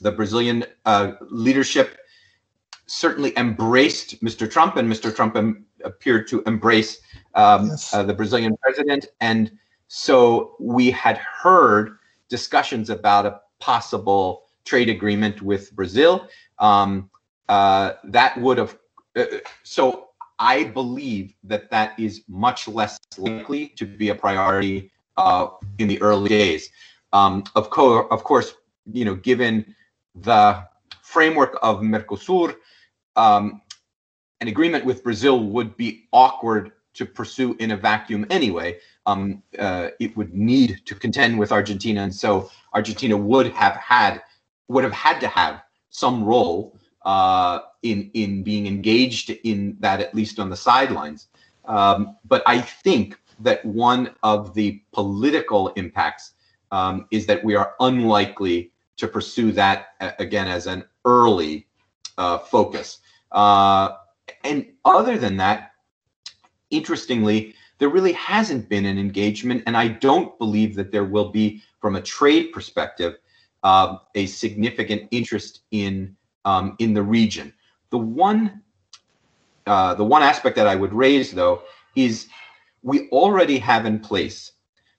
the 0.00 0.10
Brazilian 0.10 0.64
uh, 0.84 1.12
leadership 1.30 1.96
certainly 2.92 3.32
embraced 3.38 4.22
Mr. 4.22 4.48
Trump, 4.50 4.76
and 4.76 4.90
Mr. 4.90 5.14
Trump 5.14 5.34
em- 5.34 5.64
appeared 5.82 6.28
to 6.28 6.42
embrace 6.46 7.00
um, 7.34 7.68
yes. 7.68 7.94
Uh, 7.94 8.02
the 8.02 8.12
Brazilian 8.12 8.54
president. 8.58 9.06
And 9.22 9.50
so 9.88 10.56
we 10.60 10.90
had 10.90 11.16
heard 11.16 11.96
discussions 12.28 12.90
about 12.90 13.24
a 13.24 13.40
possible 13.60 14.44
trade 14.66 14.90
agreement 14.90 15.40
with 15.40 15.74
Brazil. 15.74 16.28
Um, 16.58 17.08
uh, 17.48 17.94
that 18.04 18.38
would 18.38 18.58
have 18.58 18.78
uh, 19.16 19.24
so 19.62 20.08
I 20.38 20.64
believe 20.64 21.34
that 21.44 21.70
that 21.70 21.98
is 21.98 22.22
much 22.28 22.68
less 22.68 22.98
likely 23.16 23.68
to 23.68 23.86
be 23.86 24.10
a 24.10 24.14
priority 24.14 24.90
uh, 25.16 25.48
in 25.78 25.88
the 25.88 26.00
early 26.02 26.28
days. 26.28 26.68
Um, 27.14 27.44
of, 27.54 27.70
co- 27.70 28.06
of 28.08 28.24
course, 28.24 28.54
you 28.92 29.04
know, 29.04 29.14
given 29.14 29.74
the 30.14 30.66
framework 31.02 31.58
of 31.62 31.80
Mercosur, 31.80 32.56
um, 33.16 33.60
an 34.40 34.48
agreement 34.48 34.84
with 34.84 35.04
Brazil 35.04 35.40
would 35.40 35.76
be 35.76 36.08
awkward 36.12 36.72
to 36.94 37.06
pursue 37.06 37.54
in 37.58 37.70
a 37.70 37.76
vacuum 37.76 38.26
anyway. 38.28 38.78
Um, 39.06 39.42
uh, 39.58 39.88
it 39.98 40.16
would 40.16 40.34
need 40.34 40.82
to 40.84 40.94
contend 40.94 41.38
with 41.38 41.52
Argentina, 41.52 42.02
and 42.02 42.14
so 42.14 42.50
Argentina 42.74 43.16
would 43.16 43.48
have 43.52 43.76
had 43.76 44.22
would 44.68 44.84
have 44.84 44.92
had 44.92 45.20
to 45.20 45.28
have 45.28 45.62
some 45.90 46.24
role 46.24 46.78
uh, 47.04 47.60
in 47.82 48.10
in 48.14 48.42
being 48.42 48.66
engaged 48.66 49.30
in 49.30 49.76
that 49.80 50.00
at 50.00 50.14
least 50.14 50.38
on 50.38 50.50
the 50.50 50.56
sidelines. 50.56 51.28
Um, 51.64 52.16
but 52.24 52.42
I 52.46 52.60
think 52.60 53.18
that 53.40 53.64
one 53.64 54.14
of 54.22 54.54
the 54.54 54.82
political 54.92 55.68
impacts 55.70 56.32
um, 56.70 57.06
is 57.10 57.26
that 57.26 57.42
we 57.44 57.54
are 57.54 57.74
unlikely 57.80 58.72
to 58.96 59.08
pursue 59.08 59.52
that 59.52 59.94
again 60.18 60.48
as 60.48 60.66
an 60.66 60.84
early 61.04 61.66
uh, 62.18 62.38
focus. 62.38 62.98
Uh, 63.32 63.96
and 64.44 64.66
other 64.84 65.18
than 65.18 65.36
that, 65.38 65.72
interestingly, 66.70 67.54
there 67.78 67.88
really 67.88 68.12
hasn't 68.12 68.68
been 68.68 68.86
an 68.86 68.98
engagement, 68.98 69.62
and 69.66 69.76
I 69.76 69.88
don't 69.88 70.38
believe 70.38 70.74
that 70.76 70.92
there 70.92 71.04
will 71.04 71.30
be, 71.30 71.62
from 71.80 71.96
a 71.96 72.00
trade 72.00 72.52
perspective, 72.52 73.16
uh, 73.62 73.96
a 74.14 74.26
significant 74.26 75.08
interest 75.10 75.62
in 75.70 76.16
um, 76.44 76.76
in 76.78 76.94
the 76.94 77.02
region. 77.02 77.52
The 77.90 77.98
one 77.98 78.62
uh, 79.66 79.94
the 79.94 80.04
one 80.04 80.22
aspect 80.22 80.56
that 80.56 80.66
I 80.66 80.74
would 80.74 80.92
raise, 80.92 81.32
though, 81.32 81.62
is 81.94 82.28
we 82.82 83.08
already 83.10 83.58
have 83.58 83.86
in 83.86 84.00
place 84.00 84.52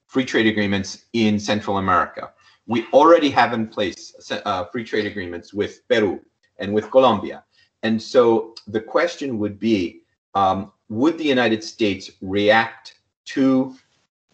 free 0.07 0.25
trade 0.25 0.47
agreements 0.47 1.05
in 1.13 1.39
Central 1.39 1.77
America. 1.77 2.31
We 2.67 2.85
already 2.93 3.29
have 3.31 3.51
in 3.51 3.67
place 3.67 4.13
uh, 4.31 4.65
free 4.65 4.85
trade 4.85 5.05
agreements 5.05 5.53
with 5.53 5.85
Peru 5.89 6.21
and 6.59 6.73
with 6.73 6.89
Colombia. 6.91 7.43
And 7.83 8.01
so 8.01 8.55
the 8.67 8.81
question 8.81 9.37
would 9.39 9.59
be 9.59 10.01
um, 10.35 10.71
would 10.89 11.17
the 11.17 11.25
United 11.25 11.63
States 11.63 12.09
react 12.21 12.95
to 13.25 13.75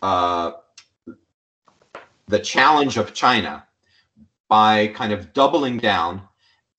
uh, 0.02 0.52
the 2.28 2.40
challenge 2.40 2.98
of 2.98 3.14
China 3.14 3.66
by 4.48 4.88
kind 4.88 5.12
of 5.12 5.34
doubling 5.34 5.78
down 5.78 6.22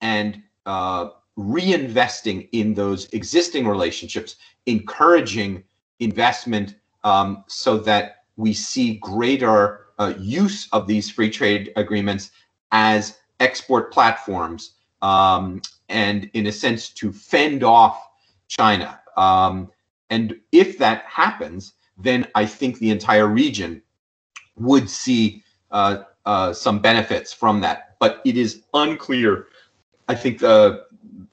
and 0.01 0.41
uh, 0.65 1.09
reinvesting 1.37 2.47
in 2.51 2.73
those 2.73 3.07
existing 3.13 3.67
relationships, 3.67 4.37
encouraging 4.65 5.63
investment 5.99 6.75
um, 7.03 7.43
so 7.47 7.77
that 7.77 8.23
we 8.37 8.53
see 8.53 8.95
greater 8.95 9.87
uh, 9.99 10.13
use 10.19 10.67
of 10.71 10.87
these 10.87 11.09
free 11.09 11.29
trade 11.29 11.71
agreements 11.75 12.31
as 12.71 13.19
export 13.39 13.91
platforms 13.91 14.73
um, 15.01 15.61
and, 15.89 16.29
in 16.33 16.47
a 16.47 16.51
sense, 16.51 16.89
to 16.89 17.11
fend 17.11 17.63
off 17.63 18.09
China. 18.47 18.99
Um, 19.17 19.71
and 20.09 20.39
if 20.51 20.77
that 20.77 21.03
happens, 21.05 21.73
then 21.97 22.27
I 22.35 22.45
think 22.45 22.79
the 22.79 22.91
entire 22.91 23.27
region 23.27 23.81
would 24.57 24.89
see 24.89 25.43
uh, 25.71 26.03
uh, 26.25 26.53
some 26.53 26.79
benefits 26.79 27.33
from 27.33 27.61
that. 27.61 27.95
But 27.99 28.21
it 28.25 28.37
is 28.37 28.63
unclear. 28.73 29.47
I 30.07 30.15
think 30.15 30.43
uh, 30.43 30.79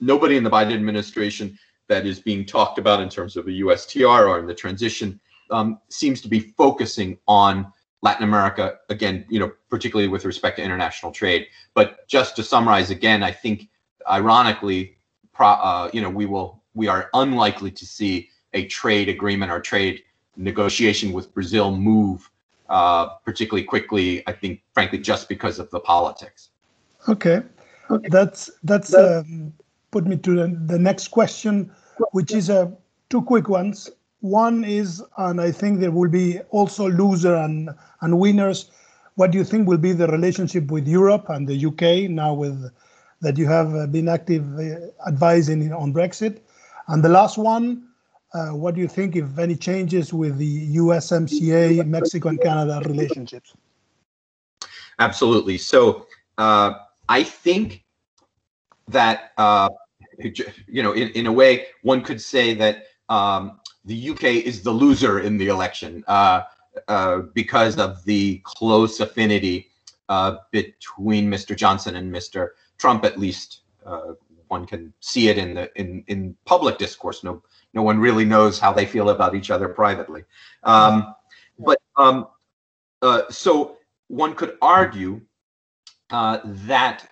nobody 0.01 0.37
in 0.37 0.45
the 0.45 0.51
Biden 0.51 0.75
administration 0.75 1.59
that 1.89 2.07
is 2.07 2.21
being 2.21 2.45
talked 2.45 2.79
about 2.79 3.01
in 3.01 3.09
terms 3.09 3.37
of 3.37 3.47
a 3.47 3.51
USTR 3.51 4.29
or 4.29 4.39
in 4.39 4.47
the 4.47 4.55
transition 4.55 5.19
um, 5.51 5.81
seems 5.89 6.21
to 6.21 6.29
be 6.29 6.41
focusing 6.41 7.19
on 7.27 7.73
Latin 8.03 8.25
America 8.25 8.79
again, 8.89 9.25
you 9.29 9.41
know, 9.41 9.53
particularly 9.69 10.09
with 10.09 10.25
respect 10.25 10.57
to 10.57 10.63
international 10.63 11.13
trade. 11.13 11.47
But 11.75 12.07
just 12.07 12.37
to 12.37 12.43
summarize 12.43 12.91
again, 12.91 13.23
I 13.23 13.33
think 13.33 13.69
ironically, 14.09 14.97
pro, 15.33 15.49
uh, 15.49 15.91
you 15.93 16.01
know, 16.01 16.11
we 16.11 16.27
will 16.27 16.63
we 16.75 16.87
are 16.89 17.11
unlikely 17.15 17.73
to 17.73 17.87
see 17.87 18.31
a 18.55 18.67
trade 18.67 19.09
agreement 19.09 19.51
or 19.51 19.61
trade 19.61 20.03
negotiation 20.37 21.13
with 21.13 21.35
Brazil 21.35 21.77
move 21.77 22.31
uh, 22.69 23.07
particularly 23.25 23.65
quickly. 23.65 24.23
I 24.27 24.33
think, 24.33 24.63
frankly, 24.73 24.99
just 24.99 25.29
because 25.29 25.59
of 25.59 25.71
the 25.71 25.81
politics. 25.81 26.51
Okay, 27.09 27.41
okay. 27.91 28.09
that's 28.11 28.51
that's 28.63 28.95
um, 28.95 29.53
put 29.91 30.07
me 30.07 30.17
to 30.19 30.37
the, 30.37 30.61
the 30.67 30.79
next 30.79 31.09
question, 31.09 31.71
which 32.13 32.33
is 32.33 32.51
uh, 32.51 32.71
two 33.09 33.23
quick 33.23 33.49
ones. 33.49 33.91
One 34.21 34.65
is, 34.65 35.03
and 35.17 35.41
I 35.41 35.53
think 35.53 35.81
there 35.81 35.91
will 35.91 36.11
be 36.11 36.41
also 36.51 36.89
loser 36.89 37.37
and, 37.37 37.71
and 38.01 38.19
winners. 38.19 38.71
What 39.15 39.31
do 39.31 39.39
you 39.39 39.45
think 39.45 39.69
will 39.69 39.79
be 39.79 39.93
the 39.93 40.09
relationship 40.09 40.71
with 40.71 40.87
Europe 40.87 41.29
and 41.29 41.47
the 41.47 41.67
UK 41.67 42.11
now 42.11 42.35
with 42.35 42.71
that 43.21 43.37
you 43.37 43.47
have 43.47 43.75
uh, 43.75 43.87
been 43.87 44.09
active 44.09 44.45
uh, 44.59 45.09
advising 45.09 45.73
on 45.73 45.93
Brexit? 45.93 46.41
And 46.89 47.03
the 47.03 47.09
last 47.09 47.37
one, 47.39 47.89
uh, 48.35 48.49
what 48.49 48.75
do 48.75 48.81
you 48.81 48.89
think, 48.89 49.17
if 49.17 49.39
any 49.39 49.57
changes 49.57 50.13
with 50.13 50.39
the 50.39 50.77
USMCA, 50.77 51.87
Mexico 51.87 52.29
and 52.29 52.41
Canada 52.41 52.83
relationships? 52.87 53.55
Absolutely. 54.99 55.59
So 55.59 56.07
uh, 56.39 56.75
I 57.09 57.23
think 57.23 57.85
that, 58.89 59.33
uh, 59.39 59.69
you 60.19 60.83
know, 60.83 60.93
in, 60.93 61.09
in 61.11 61.27
a 61.27 61.33
way, 61.33 61.67
one 61.83 62.03
could 62.03 62.21
say 62.21 62.55
that 62.55 62.85
um, 63.09 63.61
the 63.89 64.11
UK 64.11 64.25
is 64.25 64.63
the 64.63 64.71
loser 64.71 65.21
in 65.21 65.39
the 65.39 65.49
election 65.49 66.05
uh, 66.07 66.43
uh, 66.87 67.21
because 67.33 67.79
of 67.79 68.05
the 68.05 68.41
close 68.45 69.01
affinity 69.01 69.71
uh, 70.11 70.37
between 70.53 71.29
Mr. 71.31 71.57
Johnson 71.57 71.97
and 71.97 72.13
Mr. 72.13 72.51
Trump. 72.77 73.05
At 73.05 73.19
least 73.19 73.63
uh, 73.87 74.13
one 74.49 74.67
can 74.67 74.93
see 75.01 75.29
it 75.29 75.39
in 75.39 75.55
the 75.55 75.71
in 75.81 76.05
in 76.07 76.37
public 76.45 76.77
discourse. 76.77 77.25
No, 77.25 77.43
no 77.73 77.83
one 77.83 77.99
really 77.99 78.27
knows 78.27 78.59
how 78.59 78.73
they 78.75 78.85
feel 78.85 79.09
about 79.09 79.35
each 79.35 79.51
other 79.51 79.69
privately. 79.69 80.23
Um, 80.65 81.15
but 81.59 81.79
um, 81.97 82.29
uh, 83.01 83.23
so 83.31 83.79
one 84.09 84.35
could 84.35 84.59
argue 84.61 85.23
uh, 86.11 86.41
that 86.45 87.09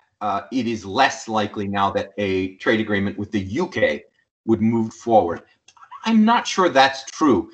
it 0.51 0.67
is 0.67 0.85
less 0.85 1.27
likely 1.27 1.67
now 1.67 1.89
that 1.91 2.11
a 2.19 2.55
trade 2.57 2.79
agreement 2.79 3.17
with 3.17 3.31
the 3.31 3.59
UK 3.61 4.01
would 4.45 4.61
move 4.61 4.93
forward. 4.93 5.41
I'm 6.07 6.23
not 6.23 6.47
sure 6.47 6.69
that's 6.69 7.03
true. 7.11 7.51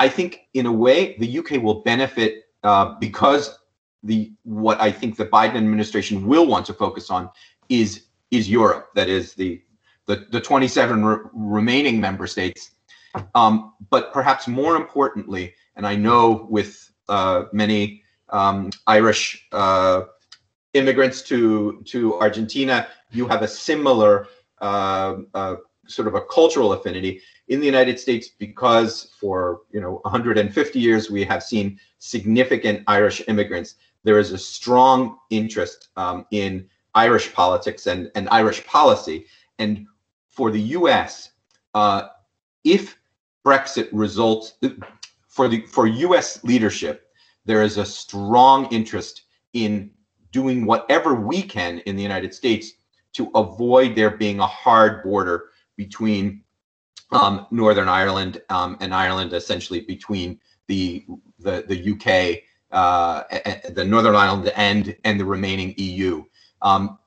I 0.00 0.08
think 0.08 0.48
in 0.54 0.66
a 0.66 0.72
way 0.72 1.16
the 1.18 1.38
UK 1.38 1.62
will 1.62 1.82
benefit 1.82 2.46
uh, 2.64 2.96
because 2.98 3.56
the 4.02 4.32
what 4.42 4.80
I 4.80 4.90
think 4.90 5.16
the 5.16 5.26
Biden 5.26 5.56
administration 5.56 6.26
will 6.26 6.46
want 6.46 6.66
to 6.66 6.74
focus 6.74 7.10
on 7.10 7.30
is 7.68 8.06
is 8.32 8.50
Europe. 8.50 8.88
That 8.96 9.08
is 9.08 9.34
the 9.34 9.62
the, 10.06 10.26
the 10.30 10.40
27 10.40 11.04
re 11.04 11.16
remaining 11.32 12.00
member 12.00 12.26
states. 12.26 12.72
Um, 13.36 13.72
but 13.88 14.12
perhaps 14.12 14.48
more 14.48 14.74
importantly, 14.74 15.54
and 15.76 15.86
I 15.86 15.94
know 15.94 16.46
with 16.50 16.90
uh, 17.08 17.44
many 17.52 18.02
um, 18.30 18.70
Irish 18.88 19.46
uh, 19.52 20.02
immigrants 20.72 21.22
to 21.22 21.82
to 21.86 22.18
Argentina, 22.20 22.88
you 23.12 23.28
have 23.28 23.42
a 23.42 23.48
similar 23.48 24.26
uh, 24.60 25.16
uh 25.34 25.56
sort 25.86 26.08
of 26.08 26.14
a 26.14 26.22
cultural 26.22 26.72
affinity 26.72 27.20
in 27.48 27.60
the 27.60 27.66
United 27.66 27.98
States 27.98 28.28
because 28.28 29.12
for 29.20 29.62
you 29.70 29.80
know 29.80 30.00
150 30.02 30.78
years 30.78 31.10
we 31.10 31.24
have 31.24 31.42
seen 31.42 31.78
significant 31.98 32.82
Irish 32.86 33.22
immigrants. 33.28 33.76
There 34.02 34.18
is 34.18 34.32
a 34.32 34.38
strong 34.38 35.18
interest 35.30 35.88
um, 35.96 36.26
in 36.30 36.68
Irish 36.94 37.32
politics 37.32 37.86
and, 37.86 38.10
and 38.14 38.28
Irish 38.30 38.64
policy. 38.66 39.26
And 39.58 39.86
for 40.28 40.50
the 40.50 40.60
U.S., 40.60 41.30
uh, 41.74 42.08
if 42.64 42.98
Brexit 43.44 43.88
results 43.92 44.54
for 45.28 45.48
the 45.48 45.62
for 45.66 45.86
U.S. 45.86 46.42
leadership, 46.44 47.08
there 47.44 47.62
is 47.62 47.76
a 47.76 47.84
strong 47.84 48.66
interest 48.66 49.22
in 49.52 49.90
doing 50.32 50.66
whatever 50.66 51.14
we 51.14 51.42
can 51.42 51.78
in 51.80 51.96
the 51.96 52.02
United 52.02 52.34
States 52.34 52.72
to 53.12 53.30
avoid 53.34 53.94
there 53.94 54.16
being 54.16 54.40
a 54.40 54.46
hard 54.46 55.02
border 55.02 55.50
between 55.76 56.42
um, 57.12 57.46
Northern 57.50 57.88
Ireland 57.88 58.42
um, 58.50 58.76
and 58.80 58.94
Ireland, 58.94 59.32
essentially 59.32 59.80
between 59.80 60.40
the 60.66 61.04
the, 61.38 61.64
the 61.68 61.92
UK, 61.92 62.42
uh, 62.70 63.22
the 63.70 63.84
Northern 63.84 64.16
Ireland, 64.16 64.52
and 64.56 64.96
and 65.04 65.18
the 65.18 65.24
remaining 65.24 65.74
EU. 65.76 66.24
Um, 66.62 66.98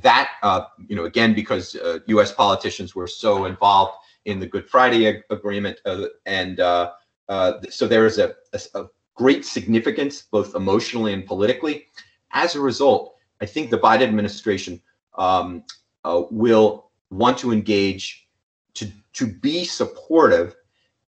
that 0.00 0.30
uh, 0.42 0.64
you 0.88 0.96
know, 0.96 1.04
again, 1.04 1.34
because 1.34 1.74
uh, 1.76 1.98
U.S. 2.06 2.32
politicians 2.32 2.94
were 2.94 3.06
so 3.06 3.44
involved 3.44 3.94
in 4.24 4.40
the 4.40 4.46
Good 4.46 4.68
Friday 4.68 5.06
ag 5.06 5.22
Agreement, 5.30 5.78
uh, 5.84 6.06
and 6.26 6.60
uh, 6.60 6.92
uh, 7.28 7.54
so 7.68 7.86
there 7.86 8.06
is 8.06 8.18
a, 8.18 8.34
a, 8.52 8.60
a 8.74 8.86
great 9.14 9.44
significance, 9.44 10.22
both 10.22 10.54
emotionally 10.54 11.12
and 11.12 11.26
politically. 11.26 11.86
As 12.32 12.54
a 12.54 12.60
result, 12.60 13.16
I 13.40 13.46
think 13.46 13.70
the 13.70 13.78
Biden 13.78 14.02
administration 14.02 14.80
um, 15.18 15.64
will 16.04 16.91
want 17.12 17.38
to 17.38 17.52
engage 17.52 18.26
to 18.74 18.90
to 19.12 19.26
be 19.26 19.64
supportive 19.64 20.56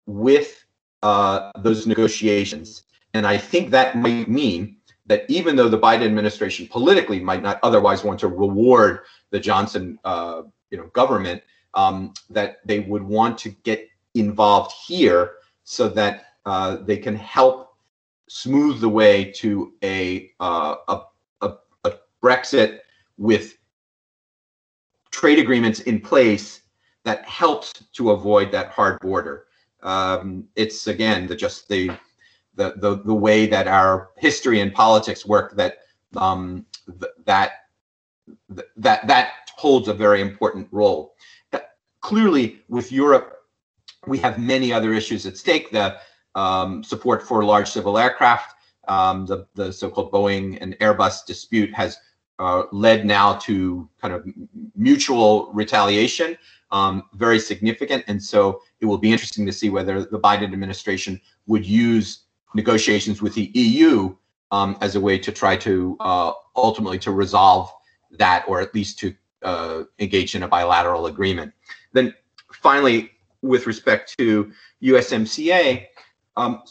with 0.05 0.65
uh, 1.03 1.51
those 1.59 1.85
negotiations. 1.85 2.83
And 3.13 3.27
I 3.27 3.37
think 3.37 3.71
that 3.71 3.97
might 3.97 4.29
mean 4.29 4.77
that 5.07 5.25
even 5.27 5.55
though 5.55 5.69
the 5.69 5.79
Biden 5.79 6.05
administration 6.05 6.67
politically 6.67 7.19
might 7.19 7.41
not 7.41 7.59
otherwise 7.63 8.03
want 8.03 8.19
to 8.19 8.27
reward 8.27 9.01
the 9.31 9.39
Johnson, 9.39 9.99
uh, 10.05 10.43
you 10.69 10.77
know, 10.77 10.85
government, 10.87 11.41
um, 11.73 12.13
that 12.29 12.57
they 12.65 12.81
would 12.81 13.03
want 13.03 13.37
to 13.39 13.49
get 13.63 13.87
involved 14.13 14.71
here 14.85 15.33
so 15.63 15.89
that 15.89 16.25
uh, 16.45 16.77
they 16.77 16.97
can 16.97 17.15
help 17.15 17.75
smooth 18.27 18.79
the 18.79 18.89
way 18.89 19.31
to 19.31 19.73
a, 19.83 20.31
uh, 20.39 20.75
a, 20.87 21.01
a, 21.41 21.53
a 21.85 21.93
Brexit 22.23 22.79
with 23.17 23.58
trade 25.19 25.37
agreements 25.37 25.81
in 25.81 25.99
place 25.99 26.61
that 27.03 27.25
helps 27.25 27.73
to 27.91 28.11
avoid 28.11 28.51
that 28.53 28.69
hard 28.69 28.97
border. 29.01 29.47
Um, 29.83 30.47
it's 30.55 30.87
again 30.87 31.27
the 31.27 31.35
just 31.35 31.67
the, 31.67 31.91
the 32.55 32.75
the 32.77 33.01
the 33.03 33.13
way 33.13 33.45
that 33.47 33.67
our 33.67 34.11
history 34.17 34.61
and 34.61 34.73
politics 34.73 35.25
work 35.25 35.57
that 35.57 35.79
um, 36.15 36.65
th- 36.87 37.11
that 37.25 37.51
that 38.77 39.05
that 39.07 39.31
holds 39.57 39.89
a 39.89 39.93
very 39.93 40.21
important 40.21 40.67
role. 40.71 41.15
Uh, 41.51 41.59
clearly, 41.99 42.61
with 42.69 42.89
Europe, 42.89 43.39
we 44.07 44.17
have 44.19 44.39
many 44.39 44.71
other 44.71 44.93
issues 44.93 45.25
at 45.25 45.35
stake. 45.35 45.69
The 45.69 45.97
um, 46.35 46.81
support 46.81 47.23
for 47.23 47.43
large 47.43 47.69
civil 47.69 47.97
aircraft, 47.97 48.55
um, 48.87 49.25
the 49.25 49.47
the 49.55 49.73
so-called 49.73 50.13
Boeing 50.13 50.57
and 50.61 50.77
Airbus 50.79 51.25
dispute 51.25 51.73
has 51.73 51.97
uh, 52.39 52.63
led 52.71 53.05
now 53.05 53.33
to 53.33 53.87
kind 54.01 54.13
of 54.13 54.25
mutual 54.75 55.51
retaliation, 55.53 56.37
um, 56.71 57.03
very 57.13 57.39
significant. 57.39 58.03
And 58.07 58.21
so 58.21 58.61
it 58.79 58.85
will 58.85 58.97
be 58.97 59.11
interesting 59.11 59.45
to 59.45 59.51
see 59.51 59.69
whether 59.69 60.05
the 60.05 60.19
Biden 60.19 60.53
administration 60.53 61.19
would 61.47 61.65
use 61.65 62.21
negotiations 62.55 63.21
with 63.21 63.33
the 63.35 63.51
EU 63.53 64.15
um, 64.51 64.77
as 64.81 64.95
a 64.95 64.99
way 64.99 65.19
to 65.19 65.31
try 65.31 65.55
to 65.57 65.95
uh, 65.99 66.31
ultimately 66.55 66.97
to 66.99 67.11
resolve 67.11 67.71
that, 68.11 68.45
or 68.47 68.59
at 68.61 68.73
least 68.73 68.97
to 68.99 69.13
uh, 69.43 69.83
engage 69.99 70.35
in 70.35 70.43
a 70.43 70.47
bilateral 70.47 71.05
agreement. 71.05 71.53
Then 71.93 72.13
finally, 72.53 73.11
with 73.41 73.67
respect 73.67 74.15
to 74.17 74.51
USMCA, 74.81 75.85
um, 76.35 76.63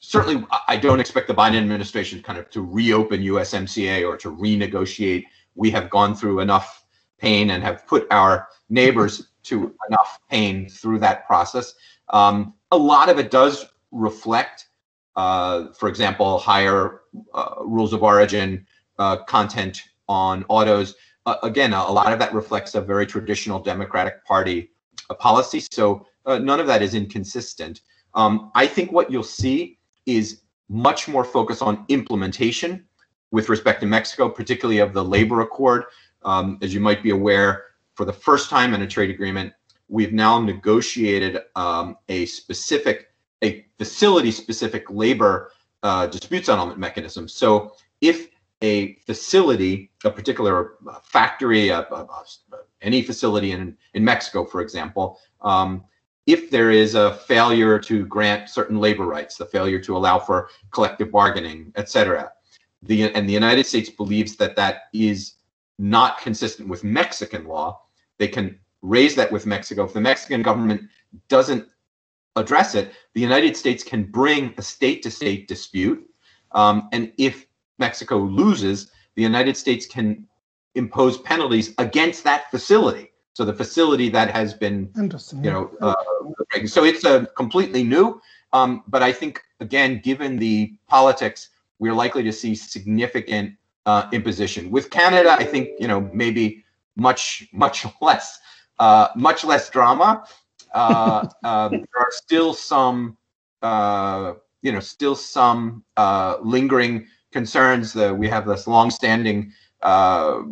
certainly 0.00 0.44
I 0.66 0.76
don't 0.76 0.98
expect 0.98 1.28
the 1.28 1.34
Biden 1.34 1.58
administration 1.58 2.22
kind 2.22 2.38
of 2.38 2.50
to 2.50 2.62
reopen 2.62 3.20
USMCA 3.20 4.06
or 4.06 4.16
to 4.16 4.34
renegotiate. 4.34 5.24
We 5.54 5.70
have 5.70 5.90
gone 5.90 6.14
through 6.14 6.40
enough 6.40 6.84
pain 7.18 7.50
and 7.50 7.62
have 7.62 7.86
put 7.86 8.06
our 8.10 8.48
neighbors 8.70 9.28
to 9.44 9.74
enough 9.88 10.18
pain 10.30 10.68
through 10.68 10.98
that 11.00 11.26
process. 11.26 11.74
Um, 12.08 12.54
a 12.72 12.76
lot 12.76 13.08
of 13.08 13.18
it 13.18 13.30
does 13.30 13.66
reflect, 13.90 14.68
uh, 15.16 15.72
for 15.72 15.88
example, 15.88 16.38
higher 16.38 17.02
uh, 17.34 17.56
rules 17.60 17.92
of 17.92 18.02
origin 18.02 18.66
uh, 18.98 19.18
content 19.24 19.82
on 20.08 20.44
autos. 20.48 20.94
Uh, 21.26 21.36
again, 21.42 21.72
a, 21.74 21.92
lot 21.92 22.12
of 22.12 22.18
that 22.18 22.32
reflects 22.32 22.74
a 22.74 22.80
very 22.80 23.06
traditional 23.06 23.60
Democratic 23.60 24.24
Party 24.24 24.70
uh, 25.10 25.14
policy. 25.14 25.60
So 25.70 26.06
uh, 26.24 26.38
none 26.38 26.58
of 26.58 26.66
that 26.66 26.82
is 26.82 26.94
inconsistent. 26.94 27.82
Um, 28.14 28.50
I 28.54 28.66
think 28.66 28.92
what 28.92 29.10
you'll 29.10 29.22
see 29.22 29.78
is 30.16 30.42
much 30.68 31.08
more 31.08 31.24
focused 31.24 31.62
on 31.62 31.84
implementation 31.88 32.84
with 33.30 33.48
respect 33.48 33.80
to 33.80 33.86
Mexico, 33.86 34.28
particularly 34.28 34.80
of 34.80 34.92
the 34.92 35.04
labor 35.04 35.40
accord. 35.40 35.84
Um, 36.22 36.58
as 36.62 36.74
you 36.74 36.80
might 36.80 37.02
be 37.02 37.10
aware, 37.10 37.64
for 37.94 38.04
the 38.04 38.12
first 38.12 38.50
time 38.50 38.74
in 38.74 38.82
a 38.82 38.86
trade 38.86 39.10
agreement, 39.10 39.52
we've 39.88 40.12
now 40.12 40.40
negotiated 40.40 41.40
um, 41.56 41.96
a 42.08 42.26
specific, 42.26 43.12
a 43.42 43.66
facility-specific 43.78 44.90
labor 44.90 45.50
uh, 45.82 46.06
dispute 46.06 46.46
settlement 46.46 46.78
mechanism. 46.78 47.26
So 47.28 47.74
if 48.00 48.28
a 48.62 48.94
facility, 49.06 49.90
a 50.04 50.10
particular 50.10 50.74
factory, 51.02 51.72
any 52.82 53.02
facility 53.02 53.52
in, 53.52 53.76
in 53.94 54.04
Mexico, 54.04 54.44
for 54.44 54.60
example, 54.60 55.18
um, 55.40 55.84
if 56.32 56.50
there 56.50 56.70
is 56.70 56.94
a 56.94 57.14
failure 57.14 57.78
to 57.78 58.06
grant 58.06 58.48
certain 58.48 58.78
labor 58.78 59.06
rights, 59.06 59.36
the 59.36 59.46
failure 59.46 59.80
to 59.80 59.96
allow 59.96 60.18
for 60.18 60.48
collective 60.70 61.10
bargaining, 61.10 61.72
et 61.76 61.88
cetera. 61.88 62.32
The, 62.82 63.12
and 63.14 63.28
the 63.28 63.32
United 63.32 63.66
States 63.66 63.90
believes 63.90 64.36
that 64.36 64.56
that 64.56 64.82
is 64.92 65.34
not 65.78 66.20
consistent 66.20 66.68
with 66.68 66.84
Mexican 66.84 67.46
law. 67.46 67.82
They 68.18 68.28
can 68.28 68.58
raise 68.82 69.14
that 69.16 69.30
with 69.32 69.44
Mexico. 69.46 69.84
If 69.84 69.92
the 69.92 70.00
Mexican 70.00 70.42
government 70.42 70.82
doesn't 71.28 71.66
address 72.36 72.74
it, 72.74 72.92
the 73.14 73.20
United 73.20 73.56
States 73.56 73.82
can 73.82 74.04
bring 74.04 74.54
a 74.56 74.62
state 74.62 75.02
to 75.02 75.10
state 75.10 75.48
dispute. 75.48 76.06
Um, 76.52 76.88
and 76.92 77.12
if 77.18 77.46
Mexico 77.78 78.18
loses, 78.18 78.92
the 79.14 79.22
United 79.22 79.56
States 79.56 79.86
can 79.86 80.26
impose 80.74 81.18
penalties 81.18 81.74
against 81.78 82.24
that 82.24 82.50
facility. 82.50 83.09
So 83.34 83.44
the 83.44 83.54
facility 83.54 84.08
that 84.10 84.30
has 84.30 84.52
been, 84.54 84.90
you 85.44 85.50
know, 85.50 85.70
uh, 85.80 85.94
so 86.66 86.84
it's 86.84 87.04
a 87.04 87.26
completely 87.36 87.82
new. 87.84 88.20
Um, 88.52 88.82
but 88.88 89.02
I 89.02 89.12
think 89.12 89.40
again, 89.60 90.00
given 90.02 90.36
the 90.36 90.74
politics, 90.88 91.50
we're 91.78 91.94
likely 91.94 92.22
to 92.24 92.32
see 92.32 92.54
significant 92.54 93.54
uh, 93.86 94.08
imposition. 94.12 94.70
With 94.70 94.90
Canada, 94.90 95.32
I 95.32 95.44
think 95.44 95.68
you 95.78 95.88
know 95.88 96.10
maybe 96.12 96.64
much 96.96 97.48
much 97.52 97.86
less 98.00 98.38
uh, 98.78 99.08
much 99.16 99.44
less 99.44 99.70
drama. 99.70 100.24
Uh, 100.74 101.26
uh, 101.44 101.68
there 101.70 101.80
are 101.96 102.10
still 102.10 102.52
some 102.52 103.16
uh, 103.62 104.34
you 104.62 104.72
know 104.72 104.80
still 104.80 105.14
some 105.14 105.84
uh, 105.96 106.36
lingering 106.42 107.06
concerns. 107.32 107.92
That 107.92 108.16
we 108.16 108.28
have 108.28 108.46
this 108.46 108.66
long-standing 108.66 109.52
uh, 109.82 110.42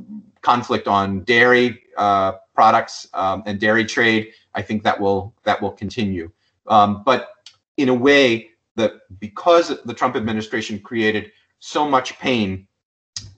conflict 0.48 0.88
on 0.88 1.24
dairy 1.24 1.82
uh, 1.98 2.32
products 2.54 3.06
um, 3.12 3.42
and 3.44 3.60
dairy 3.60 3.84
trade. 3.84 4.32
I 4.54 4.62
think 4.62 4.82
that 4.82 4.98
will 4.98 5.34
that 5.44 5.60
will 5.60 5.72
continue. 5.84 6.30
Um, 6.68 7.02
but 7.04 7.20
in 7.76 7.90
a 7.90 7.94
way 8.08 8.50
that 8.76 8.92
because 9.20 9.66
the 9.84 9.92
Trump 9.92 10.16
administration 10.16 10.80
created 10.80 11.32
so 11.58 11.86
much 11.86 12.18
pain 12.18 12.66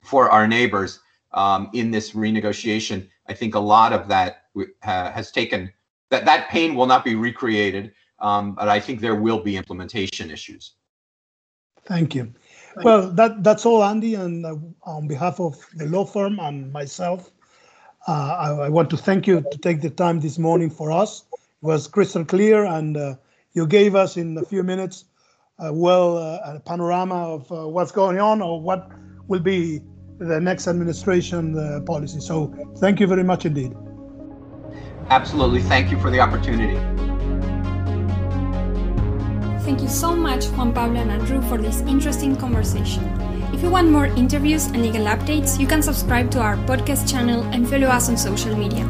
for 0.03 0.29
our 0.29 0.47
neighbors 0.47 0.99
um, 1.33 1.69
in 1.73 1.91
this 1.91 2.11
renegotiation, 2.11 3.09
I 3.27 3.33
think 3.33 3.55
a 3.55 3.59
lot 3.59 3.91
of 3.91 4.07
that 4.07 4.45
has 4.79 5.31
taken 5.31 5.69
that 6.11 6.23
that 6.23 6.49
pain 6.49 6.75
will 6.75 6.87
not 6.93 7.03
be 7.03 7.15
recreated, 7.15 7.91
um, 8.19 8.55
but 8.55 8.69
I 8.69 8.79
think 8.79 9.01
there 9.01 9.19
will 9.25 9.41
be 9.49 9.57
implementation 9.57 10.31
issues. 10.31 10.75
Thank 11.83 12.15
you. 12.15 12.33
Well, 12.77 13.09
that 13.11 13.43
that's 13.43 13.65
all, 13.65 13.83
Andy, 13.83 14.15
and 14.15 14.45
uh, 14.45 14.55
on 14.83 15.07
behalf 15.07 15.39
of 15.39 15.57
the 15.75 15.85
law 15.85 16.05
firm 16.05 16.39
and 16.39 16.71
myself, 16.71 17.31
uh, 18.07 18.11
I, 18.11 18.65
I, 18.65 18.69
want 18.69 18.89
to 18.91 18.97
thank 18.97 19.27
you 19.27 19.41
to 19.51 19.57
take 19.57 19.81
the 19.81 19.89
time 19.89 20.19
this 20.19 20.37
morning 20.37 20.69
for 20.69 20.91
us. 20.91 21.25
It 21.33 21.65
was 21.65 21.87
crystal 21.87 22.25
clear, 22.25 22.65
and 22.65 22.97
uh, 22.97 23.15
you 23.53 23.67
gave 23.67 23.95
us 23.95 24.17
in 24.17 24.37
a 24.37 24.45
few 24.45 24.63
minutes 24.63 25.05
uh, 25.59 25.71
well 25.73 26.17
uh, 26.17 26.55
a 26.55 26.59
panorama 26.59 27.35
of 27.35 27.51
uh, 27.51 27.67
what's 27.67 27.91
going 27.91 28.19
on 28.19 28.41
or 28.41 28.61
what 28.61 28.89
will 29.27 29.39
be 29.39 29.81
the 30.19 30.39
next 30.39 30.67
administration 30.67 31.83
policy. 31.85 32.19
So, 32.19 32.53
thank 32.77 32.99
you 32.99 33.07
very 33.07 33.23
much 33.23 33.45
indeed. 33.45 33.73
Absolutely. 35.09 35.61
Thank 35.61 35.91
you 35.91 35.99
for 35.99 36.09
the 36.09 36.19
opportunity. 36.19 37.10
Thank 39.63 39.81
you 39.81 39.89
so 39.89 40.15
much, 40.15 40.45
Juan 40.57 40.73
Pablo 40.73 40.99
and 40.99 41.11
Andrew, 41.11 41.41
for 41.43 41.57
this 41.57 41.81
interesting 41.81 42.35
conversation. 42.35 43.03
If 43.53 43.61
you 43.61 43.69
want 43.69 43.91
more 43.91 44.05
interviews 44.05 44.65
and 44.67 44.81
legal 44.81 45.05
updates, 45.05 45.59
you 45.59 45.67
can 45.67 45.83
subscribe 45.83 46.31
to 46.31 46.39
our 46.39 46.55
podcast 46.65 47.09
channel 47.09 47.43
and 47.53 47.69
follow 47.69 47.87
us 47.87 48.09
on 48.09 48.17
social 48.17 48.55
media. 48.55 48.85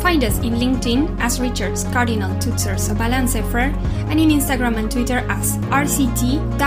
Find 0.00 0.24
us 0.24 0.38
in 0.38 0.54
LinkedIn 0.54 1.20
as 1.20 1.40
Richards 1.40 1.84
Cardinal 1.92 2.34
Tutzer 2.36 2.74
Zabala 2.74 3.20
and 3.22 3.30
Sefer, 3.30 3.72
and 4.10 4.18
in 4.18 4.30
Instagram 4.30 4.76
and 4.78 4.90
Twitter 4.90 5.18
as 5.28 5.58
RCT 5.70 6.58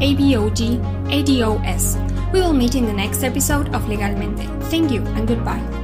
ABOG 0.00 0.80
ADOS. 1.10 2.32
We 2.32 2.40
will 2.40 2.52
meet 2.54 2.74
in 2.74 2.86
the 2.86 2.92
next 2.92 3.22
episode 3.22 3.74
of 3.74 3.82
Legalmente. 3.84 4.46
Thank 4.70 4.90
you 4.90 5.02
and 5.16 5.28
goodbye. 5.28 5.79